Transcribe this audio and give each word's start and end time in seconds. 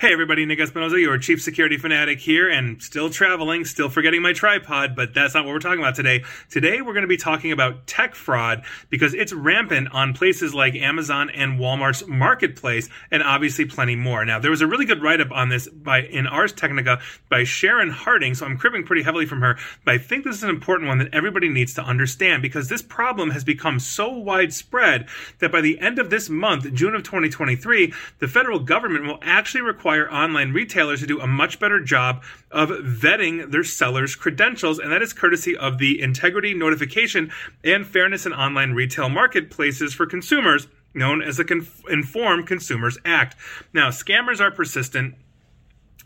Hey 0.00 0.12
everybody, 0.12 0.46
Nick 0.46 0.60
Espinosa, 0.60 1.00
your 1.00 1.18
chief 1.18 1.42
security 1.42 1.78
fanatic 1.78 2.20
here, 2.20 2.48
and 2.48 2.80
still 2.80 3.10
traveling, 3.10 3.64
still 3.64 3.88
forgetting 3.88 4.22
my 4.22 4.32
tripod, 4.32 4.94
but 4.94 5.14
that's 5.14 5.34
not 5.34 5.44
what 5.44 5.52
we're 5.52 5.58
talking 5.58 5.80
about 5.80 5.96
today. 5.96 6.22
Today 6.48 6.80
we're 6.80 6.92
going 6.92 7.02
to 7.02 7.08
be 7.08 7.16
talking 7.16 7.50
about 7.50 7.84
tech 7.88 8.14
fraud 8.14 8.64
because 8.88 9.14
it's 9.14 9.32
rampant 9.32 9.88
on 9.92 10.14
places 10.14 10.54
like 10.54 10.76
Amazon 10.76 11.28
and 11.28 11.58
Walmart's 11.58 12.06
marketplace, 12.06 12.88
and 13.10 13.20
obviously 13.20 13.64
plenty 13.64 13.96
more. 13.96 14.24
Now, 14.24 14.38
there 14.38 14.52
was 14.52 14.60
a 14.60 14.66
really 14.68 14.84
good 14.84 15.02
write-up 15.02 15.32
on 15.32 15.48
this 15.48 15.68
by 15.68 16.02
in 16.02 16.28
Ars 16.28 16.52
Technica 16.52 17.00
by 17.28 17.42
Sharon 17.42 17.90
Harding, 17.90 18.34
so 18.34 18.46
I'm 18.46 18.56
cribbing 18.56 18.84
pretty 18.84 19.02
heavily 19.02 19.26
from 19.26 19.40
her, 19.40 19.58
but 19.84 19.94
I 19.94 19.98
think 19.98 20.22
this 20.24 20.36
is 20.36 20.44
an 20.44 20.50
important 20.50 20.86
one 20.86 20.98
that 20.98 21.12
everybody 21.12 21.48
needs 21.48 21.74
to 21.74 21.82
understand 21.82 22.42
because 22.42 22.68
this 22.68 22.82
problem 22.82 23.30
has 23.30 23.42
become 23.42 23.80
so 23.80 24.08
widespread 24.08 25.08
that 25.40 25.50
by 25.50 25.60
the 25.60 25.80
end 25.80 25.98
of 25.98 26.10
this 26.10 26.30
month, 26.30 26.72
June 26.74 26.94
of 26.94 27.02
2023, 27.02 27.92
the 28.20 28.28
federal 28.28 28.60
government 28.60 29.06
will 29.06 29.18
actually 29.20 29.63
require 29.64 30.10
online 30.10 30.52
retailers 30.52 31.00
to 31.00 31.06
do 31.06 31.20
a 31.20 31.26
much 31.26 31.58
better 31.58 31.80
job 31.80 32.22
of 32.50 32.68
vetting 32.68 33.50
their 33.50 33.64
sellers' 33.64 34.14
credentials, 34.14 34.78
and 34.78 34.92
that 34.92 35.02
is 35.02 35.12
courtesy 35.12 35.56
of 35.56 35.78
the 35.78 36.00
Integrity 36.00 36.54
Notification 36.54 37.32
and 37.62 37.86
Fairness 37.86 38.26
in 38.26 38.32
Online 38.32 38.72
Retail 38.72 39.08
Marketplaces 39.08 39.94
for 39.94 40.06
Consumers, 40.06 40.68
known 40.94 41.22
as 41.22 41.36
the 41.36 41.44
Conf- 41.44 41.82
Inform 41.88 42.44
Consumers 42.44 42.98
Act. 43.04 43.36
Now, 43.72 43.88
scammers 43.88 44.40
are 44.40 44.50
persistent. 44.50 45.14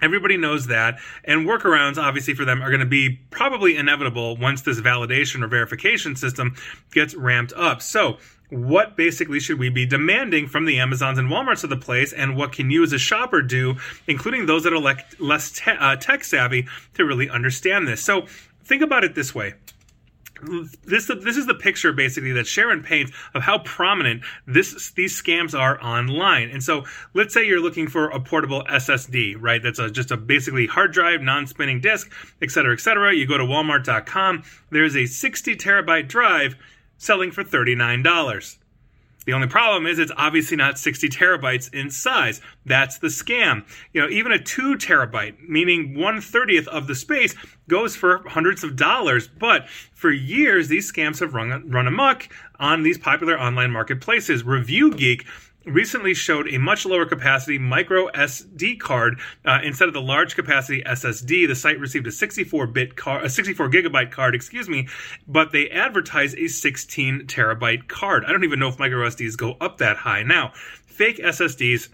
Everybody 0.01 0.37
knows 0.37 0.69
that, 0.69 1.01
and 1.25 1.47
workarounds, 1.47 1.99
obviously, 1.99 2.35
for 2.35 2.45
them 2.45 2.63
are 2.63 2.71
going 2.71 2.81
to 2.81 2.87
be 2.87 3.21
probably 3.31 3.77
inevitable 3.77 4.37
once 4.37 4.63
this 4.63 4.81
validation 4.81 5.43
or 5.43 5.49
verification 5.49 6.15
system 6.15 6.55
gets 6.93 7.15
ramped 7.17 7.53
up. 7.55 7.83
So, 7.83 8.19
what 8.51 8.97
basically 8.97 9.41
should 9.41 9.59
we 9.59 9.69
be 9.69 9.87
demanding 9.87 10.47
from 10.47 10.65
the 10.65 10.79
Amazons 10.79 11.19
and 11.19 11.29
Walmarts 11.29 11.65
of 11.65 11.71
the 11.71 11.77
place, 11.77 12.13
and 12.13 12.37
what 12.37 12.53
can 12.53 12.71
you 12.71 12.83
as 12.83 12.93
a 12.93 12.99
shopper 12.99 13.43
do, 13.43 13.77
including 14.07 14.47
those 14.47 14.65
that 14.65 14.73
are 14.73 15.05
less 15.19 15.53
te- 15.53 15.71
uh, 15.71 15.97
tech 15.97 16.25
savvy, 16.25 16.67
to 16.95 17.05
really 17.05 17.29
understand 17.29 17.87
this? 17.87 18.03
So 18.03 18.27
think 18.65 18.83
about 18.83 19.05
it 19.05 19.15
this 19.15 19.35
way. 19.35 19.55
This 20.85 21.09
this 21.09 21.37
is 21.37 21.47
the 21.47 21.55
picture 21.55 21.93
basically 21.93 22.31
that 22.33 22.47
Sharon 22.47 22.81
paints 22.81 23.11
of 23.35 23.43
how 23.43 23.59
prominent 23.59 24.23
this 24.47 24.93
these 24.93 25.21
scams 25.21 25.59
are 25.59 25.83
online. 25.83 26.49
And 26.51 26.63
so, 26.63 26.85
let's 27.13 27.35
say 27.35 27.45
you're 27.45 27.61
looking 27.61 27.89
for 27.89 28.09
a 28.11 28.21
portable 28.21 28.63
SSD, 28.71 29.35
right? 29.41 29.61
That's 29.61 29.81
a, 29.81 29.91
just 29.91 30.13
a 30.13 30.17
basically 30.17 30.69
hard 30.69 30.93
drive, 30.93 31.23
non-spinning 31.23 31.81
disk, 31.81 32.13
et 32.41 32.53
cetera, 32.53 32.73
et 32.73 32.79
cetera. 32.79 33.13
You 33.13 33.27
go 33.27 33.37
to 33.37 33.43
Walmart.com. 33.43 34.45
There's 34.71 34.95
a 34.95 35.07
60 35.07 35.57
terabyte 35.57 36.07
drive 36.07 36.55
selling 36.99 37.31
for 37.31 37.43
$39. 37.43 38.59
The 39.29 39.35
only 39.35 39.47
problem 39.47 39.87
is 39.87 39.99
it's 39.99 40.11
obviously 40.17 40.57
not 40.57 40.79
60 40.79 41.11
terabytes 41.11 41.73
in 41.75 41.91
size. 41.91 42.41
That's 42.65 42.97
the 42.97 43.09
scam. 43.09 43.67
You 43.93 44.01
know, 44.01 44.09
even 44.09 44.33
a 44.33 44.39
2 44.39 44.77
terabyte, 44.77 45.47
meaning 45.47 45.99
1 45.99 46.17
30th 46.17 46.67
of 46.69 46.87
the 46.87 46.95
space, 46.95 47.35
goes 47.69 47.95
for 47.95 48.27
hundreds 48.27 48.65
of 48.65 48.75
dollars. 48.75 49.29
But 49.29 49.69
for 49.93 50.11
years, 50.11 50.69
these 50.69 50.91
scams 50.91 51.21
have 51.21 51.35
run, 51.35 51.71
run 51.71 51.87
amok 51.87 52.31
on 52.59 52.85
these 52.85 52.97
popular 52.97 53.39
online 53.39 53.71
marketplaces. 53.71 54.45
Review 54.45 54.95
Geek 54.95 55.27
recently 55.73 56.15
showed 56.15 56.53
a 56.53 56.59
much 56.59 56.85
lower 56.87 57.07
capacity 57.07 57.59
micro 57.59 58.09
SD 58.09 58.79
card 58.79 59.21
uh, 59.45 59.59
instead 59.63 59.89
of 59.89 59.95
the 59.95 60.01
large 60.01 60.35
capacity 60.35 60.83
SSD. 60.83 61.47
The 61.49 61.55
site 61.55 61.79
received 61.79 62.07
a 62.07 62.13
64 62.13 62.67
bit 62.69 62.97
card, 62.97 63.25
a 63.25 63.31
64 63.31 63.71
gigabyte 63.71 64.11
card, 64.11 64.35
excuse 64.35 64.69
me, 64.69 64.89
but 65.27 65.53
they 65.53 65.69
advertise 65.71 66.35
a 66.35 66.49
16 66.49 67.27
terabyte 67.27 67.89
card. 67.89 68.25
I 68.25 68.33
don't 68.33 68.45
even 68.45 68.59
know 68.59 68.69
if 68.69 68.79
micro 68.79 69.07
SDs 69.07 69.37
go 69.37 69.57
up 69.61 69.79
that 69.79 69.99
high. 69.99 70.23
Now, 70.23 70.53
fake 70.87 71.19
SSDs 71.19 71.89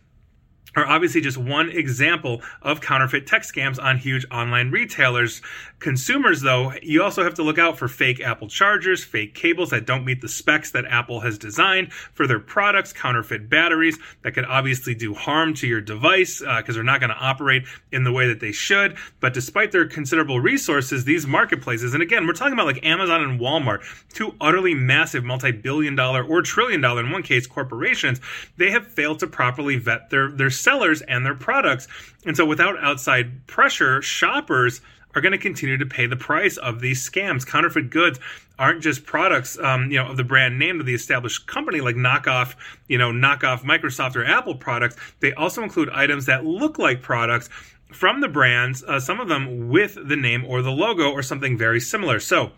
are 0.76 0.86
obviously 0.86 1.20
just 1.20 1.36
one 1.36 1.70
example 1.70 2.42
of 2.62 2.80
counterfeit 2.80 3.26
tech 3.26 3.42
scams 3.42 3.82
on 3.82 3.98
huge 3.98 4.26
online 4.30 4.70
retailers. 4.70 5.42
Consumers, 5.78 6.40
though, 6.40 6.72
you 6.82 7.02
also 7.02 7.22
have 7.22 7.34
to 7.34 7.42
look 7.42 7.58
out 7.58 7.78
for 7.78 7.88
fake 7.88 8.20
Apple 8.20 8.48
chargers, 8.48 9.04
fake 9.04 9.34
cables 9.34 9.70
that 9.70 9.86
don't 9.86 10.04
meet 10.04 10.20
the 10.20 10.28
specs 10.28 10.70
that 10.70 10.84
Apple 10.86 11.20
has 11.20 11.36
designed 11.36 11.92
for 11.92 12.26
their 12.26 12.38
products, 12.40 12.92
counterfeit 12.92 13.50
batteries 13.50 13.98
that 14.22 14.32
could 14.32 14.46
obviously 14.46 14.94
do 14.94 15.12
harm 15.12 15.52
to 15.54 15.66
your 15.66 15.80
device 15.80 16.38
because 16.38 16.70
uh, 16.70 16.72
they're 16.72 16.82
not 16.82 17.00
going 17.00 17.10
to 17.10 17.16
operate 17.16 17.64
in 17.92 18.04
the 18.04 18.12
way 18.12 18.26
that 18.26 18.40
they 18.40 18.52
should. 18.52 18.96
But 19.20 19.34
despite 19.34 19.72
their 19.72 19.86
considerable 19.86 20.40
resources, 20.40 21.04
these 21.04 21.26
marketplaces, 21.26 21.92
and 21.92 22.02
again, 22.02 22.26
we're 22.26 22.32
talking 22.32 22.54
about 22.54 22.66
like 22.66 22.84
Amazon 22.84 23.22
and 23.22 23.38
Walmart, 23.38 23.82
two 24.12 24.34
utterly 24.40 24.74
massive 24.74 25.24
multi 25.24 25.52
billion 25.52 25.94
dollar 25.94 26.24
or 26.24 26.42
trillion 26.42 26.80
dollar 26.80 27.00
in 27.00 27.10
one 27.10 27.22
case 27.22 27.46
corporations, 27.46 28.20
they 28.56 28.70
have 28.70 28.86
failed 28.86 29.18
to 29.18 29.26
properly 29.26 29.76
vet 29.76 30.10
their, 30.10 30.30
their 30.30 30.50
sellers 30.64 31.02
and 31.02 31.24
their 31.24 31.34
products. 31.34 31.86
And 32.26 32.36
so 32.36 32.44
without 32.44 32.82
outside 32.82 33.46
pressure, 33.46 34.02
shoppers 34.02 34.80
are 35.14 35.20
going 35.20 35.32
to 35.32 35.38
continue 35.38 35.76
to 35.76 35.86
pay 35.86 36.06
the 36.06 36.16
price 36.16 36.56
of 36.56 36.80
these 36.80 37.08
scams. 37.08 37.46
Counterfeit 37.46 37.90
goods 37.90 38.18
aren't 38.58 38.82
just 38.82 39.04
products, 39.04 39.58
um, 39.58 39.90
you 39.90 39.98
know, 39.98 40.08
of 40.08 40.16
the 40.16 40.24
brand 40.24 40.58
name 40.58 40.80
of 40.80 40.86
the 40.86 40.94
established 40.94 41.46
company, 41.46 41.80
like 41.80 41.96
knockoff, 41.96 42.54
you 42.88 42.98
know, 42.98 43.10
knockoff 43.10 43.62
Microsoft 43.62 44.16
or 44.16 44.24
Apple 44.24 44.56
products. 44.56 44.96
They 45.20 45.32
also 45.34 45.62
include 45.62 45.90
items 45.90 46.26
that 46.26 46.44
look 46.44 46.78
like 46.78 47.02
products 47.02 47.48
from 47.92 48.20
the 48.20 48.28
brands, 48.28 48.82
uh, 48.84 48.98
some 48.98 49.20
of 49.20 49.28
them 49.28 49.68
with 49.68 49.96
the 50.08 50.16
name 50.16 50.44
or 50.44 50.62
the 50.62 50.70
logo 50.70 51.10
or 51.10 51.22
something 51.22 51.56
very 51.56 51.80
similar. 51.80 52.18
So, 52.18 52.52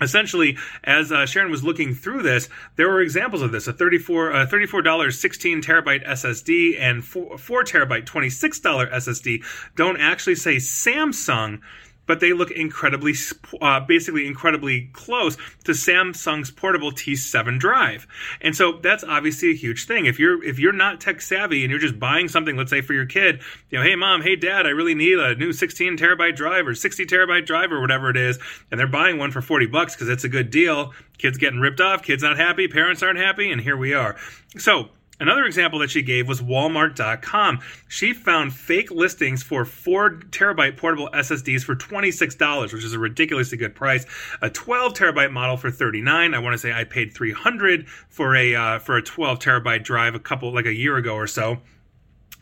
essentially 0.00 0.56
as 0.84 1.10
uh, 1.12 1.26
sharon 1.26 1.50
was 1.50 1.64
looking 1.64 1.94
through 1.94 2.22
this 2.22 2.48
there 2.76 2.88
were 2.88 3.00
examples 3.00 3.42
of 3.42 3.52
this 3.52 3.66
a 3.66 3.72
34 3.72 4.32
uh, 4.32 4.46
$34 4.46 5.12
16 5.12 5.62
terabyte 5.62 6.06
ssd 6.06 6.78
and 6.78 7.04
4, 7.04 7.38
4 7.38 7.64
terabyte 7.64 8.04
$26 8.04 8.90
ssd 8.90 9.44
don't 9.76 10.00
actually 10.00 10.34
say 10.34 10.56
samsung 10.56 11.60
but 12.08 12.18
they 12.20 12.32
look 12.32 12.50
incredibly, 12.50 13.14
uh, 13.60 13.80
basically 13.80 14.26
incredibly 14.26 14.90
close 14.94 15.36
to 15.64 15.72
Samsung's 15.72 16.50
portable 16.50 16.90
T7 16.90 17.60
drive. 17.60 18.08
And 18.40 18.56
so 18.56 18.80
that's 18.82 19.04
obviously 19.04 19.50
a 19.50 19.54
huge 19.54 19.84
thing. 19.84 20.06
If 20.06 20.18
you're 20.18 20.42
if 20.42 20.58
you're 20.58 20.72
not 20.72 21.00
tech 21.00 21.20
savvy 21.20 21.62
and 21.62 21.70
you're 21.70 21.78
just 21.78 22.00
buying 22.00 22.26
something, 22.26 22.56
let's 22.56 22.70
say 22.70 22.80
for 22.80 22.94
your 22.94 23.06
kid, 23.06 23.42
you 23.70 23.78
know, 23.78 23.84
hey 23.84 23.94
mom, 23.94 24.22
hey 24.22 24.34
dad, 24.34 24.66
I 24.66 24.70
really 24.70 24.94
need 24.94 25.18
a 25.18 25.34
new 25.36 25.52
16 25.52 25.96
terabyte 25.98 26.34
drive 26.34 26.66
or 26.66 26.74
60 26.74 27.06
terabyte 27.06 27.46
drive 27.46 27.70
or 27.70 27.80
whatever 27.80 28.10
it 28.10 28.16
is, 28.16 28.38
and 28.70 28.80
they're 28.80 28.88
buying 28.88 29.18
one 29.18 29.30
for 29.30 29.42
40 29.42 29.66
bucks 29.66 29.94
because 29.94 30.08
it's 30.08 30.24
a 30.24 30.28
good 30.28 30.50
deal. 30.50 30.94
Kids 31.18 31.36
getting 31.36 31.60
ripped 31.60 31.80
off, 31.80 32.02
kids 32.02 32.22
not 32.22 32.38
happy, 32.38 32.66
parents 32.68 33.02
aren't 33.02 33.18
happy, 33.18 33.52
and 33.52 33.60
here 33.60 33.76
we 33.76 33.92
are. 33.92 34.16
So 34.56 34.88
Another 35.20 35.44
example 35.44 35.80
that 35.80 35.90
she 35.90 36.02
gave 36.02 36.28
was 36.28 36.40
Walmart.com. 36.40 37.60
She 37.88 38.12
found 38.12 38.54
fake 38.54 38.90
listings 38.90 39.42
for 39.42 39.64
four 39.64 40.10
terabyte 40.30 40.76
portable 40.76 41.10
SSDs 41.12 41.62
for 41.62 41.74
$26, 41.74 42.72
which 42.72 42.84
is 42.84 42.92
a 42.92 42.98
ridiculously 42.98 43.58
good 43.58 43.74
price. 43.74 44.06
A 44.42 44.48
12 44.48 44.94
terabyte 44.94 45.32
model 45.32 45.56
for 45.56 45.70
39. 45.70 46.34
I 46.34 46.38
want 46.38 46.54
to 46.54 46.58
say 46.58 46.72
I 46.72 46.84
paid 46.84 47.12
300 47.12 47.88
for 47.88 48.36
a 48.36 48.54
uh, 48.54 48.78
for 48.78 48.96
a 48.96 49.02
12 49.02 49.38
terabyte 49.40 49.82
drive 49.82 50.14
a 50.14 50.20
couple 50.20 50.52
like 50.52 50.66
a 50.66 50.74
year 50.74 50.96
ago 50.96 51.14
or 51.14 51.26
so 51.26 51.58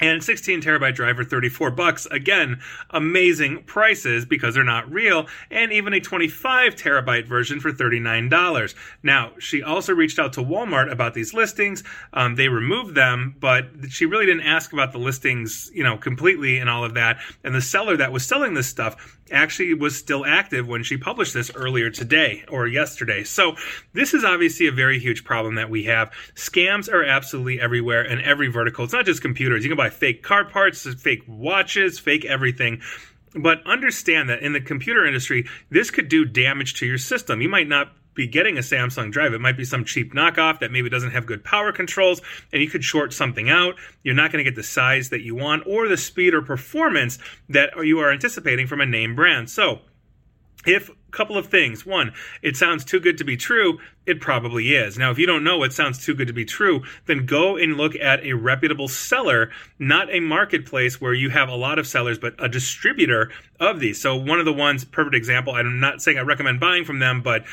and 0.00 0.22
16 0.22 0.60
terabyte 0.60 0.94
drive 0.94 1.16
for 1.16 1.24
34 1.24 1.70
bucks 1.70 2.06
again 2.06 2.60
amazing 2.90 3.62
prices 3.64 4.24
because 4.24 4.54
they're 4.54 4.64
not 4.64 4.90
real 4.90 5.26
and 5.50 5.72
even 5.72 5.92
a 5.92 6.00
25 6.00 6.74
terabyte 6.74 7.26
version 7.26 7.60
for 7.60 7.72
$39 7.72 8.74
now 9.02 9.32
she 9.38 9.62
also 9.62 9.94
reached 9.94 10.18
out 10.18 10.32
to 10.32 10.40
walmart 10.40 10.90
about 10.90 11.14
these 11.14 11.32
listings 11.34 11.82
um, 12.12 12.34
they 12.34 12.48
removed 12.48 12.94
them 12.94 13.34
but 13.40 13.66
she 13.88 14.06
really 14.06 14.26
didn't 14.26 14.42
ask 14.46 14.72
about 14.72 14.92
the 14.92 14.98
listings 14.98 15.70
you 15.74 15.82
know 15.82 15.96
completely 15.96 16.58
and 16.58 16.68
all 16.68 16.84
of 16.84 16.94
that 16.94 17.18
and 17.44 17.54
the 17.54 17.62
seller 17.62 17.96
that 17.96 18.12
was 18.12 18.26
selling 18.26 18.54
this 18.54 18.68
stuff 18.68 19.16
actually 19.30 19.74
was 19.74 19.96
still 19.96 20.24
active 20.24 20.68
when 20.68 20.82
she 20.82 20.96
published 20.96 21.34
this 21.34 21.50
earlier 21.54 21.90
today 21.90 22.44
or 22.48 22.66
yesterday. 22.66 23.24
So, 23.24 23.56
this 23.92 24.14
is 24.14 24.24
obviously 24.24 24.66
a 24.66 24.72
very 24.72 24.98
huge 24.98 25.24
problem 25.24 25.56
that 25.56 25.70
we 25.70 25.84
have. 25.84 26.12
Scams 26.34 26.92
are 26.92 27.04
absolutely 27.04 27.60
everywhere 27.60 28.02
in 28.02 28.20
every 28.20 28.48
vertical. 28.48 28.84
It's 28.84 28.92
not 28.92 29.06
just 29.06 29.22
computers. 29.22 29.64
You 29.64 29.70
can 29.70 29.76
buy 29.76 29.85
fake 29.90 30.22
car 30.22 30.44
parts, 30.44 30.86
fake 30.94 31.22
watches, 31.26 31.98
fake 31.98 32.24
everything. 32.24 32.80
But 33.34 33.66
understand 33.66 34.30
that 34.30 34.42
in 34.42 34.52
the 34.52 34.60
computer 34.60 35.04
industry, 35.04 35.46
this 35.70 35.90
could 35.90 36.08
do 36.08 36.24
damage 36.24 36.74
to 36.74 36.86
your 36.86 36.98
system. 36.98 37.42
You 37.42 37.48
might 37.48 37.68
not 37.68 37.92
be 38.16 38.26
getting 38.26 38.56
a 38.56 38.62
Samsung 38.62 39.12
drive. 39.12 39.34
It 39.34 39.40
might 39.40 39.56
be 39.56 39.64
some 39.64 39.84
cheap 39.84 40.14
knockoff 40.14 40.58
that 40.60 40.72
maybe 40.72 40.88
doesn't 40.88 41.10
have 41.12 41.26
good 41.26 41.44
power 41.44 41.70
controls, 41.70 42.22
and 42.52 42.62
you 42.62 42.68
could 42.68 42.82
short 42.82 43.12
something 43.12 43.48
out. 43.48 43.76
You're 44.02 44.14
not 44.14 44.32
going 44.32 44.42
to 44.42 44.50
get 44.50 44.56
the 44.56 44.62
size 44.62 45.10
that 45.10 45.20
you 45.20 45.34
want 45.34 45.64
or 45.66 45.86
the 45.86 45.98
speed 45.98 46.34
or 46.34 46.42
performance 46.42 47.18
that 47.50 47.70
you 47.84 48.00
are 48.00 48.10
anticipating 48.10 48.66
from 48.66 48.80
a 48.80 48.86
name 48.86 49.14
brand. 49.14 49.50
So, 49.50 49.80
if 50.66 50.90
couple 51.16 51.38
of 51.38 51.46
things. 51.46 51.86
One, 51.86 52.12
it 52.42 52.56
sounds 52.56 52.84
too 52.84 53.00
good 53.00 53.16
to 53.18 53.24
be 53.24 53.36
true. 53.36 53.78
It 54.04 54.20
probably 54.20 54.74
is. 54.74 54.98
Now, 54.98 55.10
if 55.10 55.18
you 55.18 55.26
don't 55.26 55.42
know 55.42 55.58
what 55.58 55.72
sounds 55.72 56.04
too 56.04 56.14
good 56.14 56.28
to 56.28 56.34
be 56.34 56.44
true, 56.44 56.82
then 57.06 57.26
go 57.26 57.56
and 57.56 57.76
look 57.76 57.96
at 57.96 58.22
a 58.22 58.34
reputable 58.34 58.86
seller, 58.86 59.50
not 59.78 60.12
a 60.12 60.20
marketplace 60.20 61.00
where 61.00 61.14
you 61.14 61.30
have 61.30 61.48
a 61.48 61.56
lot 61.56 61.78
of 61.78 61.86
sellers, 61.86 62.18
but 62.18 62.34
a 62.38 62.48
distributor 62.48 63.30
of 63.58 63.80
these. 63.80 64.00
So, 64.00 64.14
one 64.14 64.38
of 64.38 64.44
the 64.44 64.52
ones, 64.52 64.84
perfect 64.84 65.16
example, 65.16 65.54
I'm 65.54 65.80
not 65.80 66.02
saying 66.02 66.18
I 66.18 66.22
recommend 66.22 66.60
buying 66.60 66.84
from 66.84 66.98
them, 66.98 67.22
but 67.22 67.44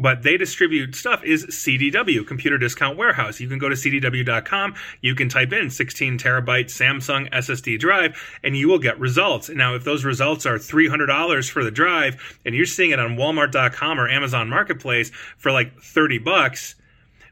but 0.00 0.22
they 0.22 0.36
distribute 0.36 0.94
stuff 0.94 1.22
is 1.24 1.46
CDW, 1.46 2.26
Computer 2.26 2.58
Discount 2.58 2.96
Warehouse. 2.96 3.40
You 3.40 3.48
can 3.48 3.58
go 3.58 3.68
to 3.68 3.74
CDW.com, 3.74 4.74
you 5.00 5.14
can 5.14 5.28
type 5.28 5.52
in 5.52 5.70
16 5.70 6.18
terabyte 6.18 6.66
Samsung 6.66 7.30
SSD 7.32 7.78
drive, 7.78 8.16
and 8.42 8.56
you 8.56 8.68
will 8.68 8.78
get 8.78 8.98
results. 8.98 9.48
Now, 9.48 9.74
if 9.74 9.84
those 9.84 10.04
results 10.04 10.46
are 10.46 10.58
$300 10.58 11.50
for 11.50 11.64
the 11.64 11.70
drive, 11.70 12.38
and 12.44 12.54
you're 12.54 12.66
seeing 12.66 12.90
it 12.90 12.98
on 12.98 13.16
Walmart.com 13.16 14.00
or 14.00 14.08
Amazon 14.08 14.48
Marketplace 14.48 15.10
for 15.36 15.52
like 15.52 15.80
30 15.80 16.18
bucks, 16.18 16.74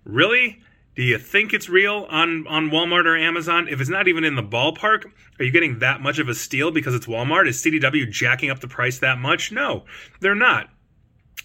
really? 0.04 0.60
Do 0.94 1.02
you 1.02 1.18
think 1.18 1.52
it's 1.52 1.68
real 1.68 2.06
on, 2.08 2.46
on 2.46 2.70
Walmart 2.70 3.04
or 3.04 3.18
Amazon? 3.18 3.68
If 3.68 3.82
it's 3.82 3.90
not 3.90 4.08
even 4.08 4.24
in 4.24 4.34
the 4.34 4.42
ballpark, 4.42 5.04
are 5.38 5.44
you 5.44 5.50
getting 5.50 5.80
that 5.80 6.00
much 6.00 6.18
of 6.18 6.30
a 6.30 6.34
steal 6.34 6.70
because 6.70 6.94
it's 6.94 7.04
Walmart? 7.04 7.46
Is 7.46 7.62
CDW 7.62 8.10
jacking 8.10 8.48
up 8.48 8.60
the 8.60 8.68
price 8.68 8.98
that 9.00 9.18
much? 9.18 9.52
No, 9.52 9.84
they're 10.20 10.34
not. 10.34 10.70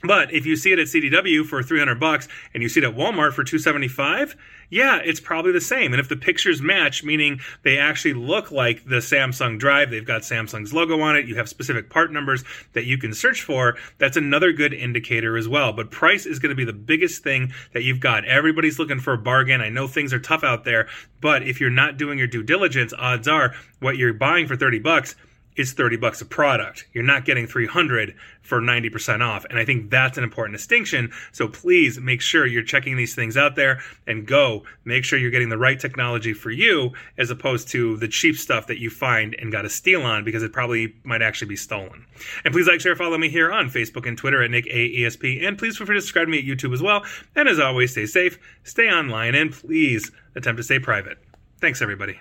But 0.03 0.33
if 0.33 0.45
you 0.45 0.55
see 0.55 0.71
it 0.71 0.79
at 0.79 0.87
CDW 0.87 1.45
for 1.45 1.61
300 1.61 1.99
bucks 1.99 2.27
and 2.53 2.63
you 2.63 2.69
see 2.69 2.79
it 2.79 2.85
at 2.85 2.95
Walmart 2.95 3.33
for 3.33 3.43
275, 3.43 4.35
yeah, 4.71 4.99
it's 5.03 5.19
probably 5.19 5.51
the 5.51 5.61
same. 5.61 5.93
And 5.93 5.99
if 5.99 6.09
the 6.09 6.15
pictures 6.15 6.61
match, 6.61 7.03
meaning 7.03 7.39
they 7.63 7.77
actually 7.77 8.13
look 8.13 8.51
like 8.51 8.85
the 8.85 8.95
Samsung 8.95 9.59
Drive, 9.59 9.91
they've 9.91 10.05
got 10.05 10.21
Samsung's 10.21 10.73
logo 10.73 10.99
on 11.01 11.17
it, 11.17 11.27
you 11.27 11.35
have 11.35 11.49
specific 11.49 11.89
part 11.89 12.11
numbers 12.11 12.43
that 12.73 12.85
you 12.85 12.97
can 12.97 13.13
search 13.13 13.43
for, 13.43 13.77
that's 13.99 14.17
another 14.17 14.53
good 14.53 14.73
indicator 14.73 15.37
as 15.37 15.47
well. 15.47 15.73
But 15.73 15.91
price 15.91 16.25
is 16.25 16.39
going 16.39 16.51
to 16.51 16.55
be 16.55 16.65
the 16.65 16.73
biggest 16.73 17.21
thing 17.21 17.53
that 17.73 17.83
you've 17.83 17.99
got. 17.99 18.25
Everybody's 18.25 18.79
looking 18.79 19.01
for 19.01 19.13
a 19.13 19.17
bargain. 19.17 19.61
I 19.61 19.69
know 19.69 19.87
things 19.87 20.13
are 20.13 20.19
tough 20.19 20.43
out 20.43 20.63
there, 20.63 20.87
but 21.19 21.43
if 21.43 21.59
you're 21.59 21.69
not 21.69 21.97
doing 21.97 22.17
your 22.17 22.27
due 22.27 22.43
diligence, 22.43 22.93
odds 22.97 23.27
are 23.27 23.53
what 23.79 23.97
you're 23.97 24.13
buying 24.13 24.47
for 24.47 24.55
30 24.55 24.79
bucks 24.79 25.15
is 25.55 25.73
30 25.73 25.97
bucks 25.97 26.21
a 26.21 26.25
product. 26.25 26.87
You're 26.93 27.03
not 27.03 27.25
getting 27.25 27.47
300 27.47 28.15
for 28.41 28.61
90% 28.61 29.21
off. 29.21 29.45
And 29.45 29.59
I 29.59 29.65
think 29.65 29.89
that's 29.89 30.17
an 30.17 30.23
important 30.23 30.57
distinction. 30.57 31.11
So 31.31 31.47
please 31.47 31.99
make 31.99 32.21
sure 32.21 32.45
you're 32.45 32.63
checking 32.63 32.97
these 32.97 33.15
things 33.15 33.37
out 33.37 33.55
there 33.55 33.81
and 34.07 34.25
go 34.25 34.63
make 34.85 35.03
sure 35.03 35.19
you're 35.19 35.31
getting 35.31 35.49
the 35.49 35.57
right 35.57 35.79
technology 35.79 36.33
for 36.33 36.51
you 36.51 36.91
as 37.17 37.29
opposed 37.29 37.67
to 37.69 37.97
the 37.97 38.07
cheap 38.07 38.37
stuff 38.37 38.67
that 38.67 38.79
you 38.79 38.89
find 38.89 39.35
and 39.39 39.51
got 39.51 39.65
a 39.65 39.69
steal 39.69 40.01
on 40.03 40.23
because 40.23 40.43
it 40.43 40.53
probably 40.53 40.95
might 41.03 41.21
actually 41.21 41.49
be 41.49 41.55
stolen. 41.55 42.05
And 42.43 42.53
please 42.53 42.67
like, 42.67 42.81
share, 42.81 42.95
follow 42.95 43.17
me 43.17 43.29
here 43.29 43.51
on 43.51 43.69
Facebook 43.69 44.07
and 44.07 44.17
Twitter 44.17 44.41
at 44.41 44.51
Nick 44.51 44.65
AESP. 44.65 45.45
And 45.45 45.57
please 45.57 45.77
feel 45.77 45.87
free 45.87 45.97
to 45.97 46.01
subscribe 46.01 46.27
to 46.27 46.31
me 46.31 46.39
at 46.39 46.45
YouTube 46.45 46.73
as 46.73 46.81
well. 46.81 47.03
And 47.35 47.47
as 47.47 47.59
always, 47.59 47.91
stay 47.91 48.05
safe, 48.05 48.39
stay 48.63 48.89
online, 48.89 49.35
and 49.35 49.51
please 49.51 50.11
attempt 50.35 50.57
to 50.57 50.63
stay 50.63 50.79
private. 50.79 51.17
Thanks, 51.59 51.81
everybody. 51.81 52.19